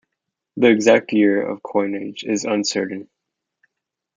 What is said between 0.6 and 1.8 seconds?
exact year of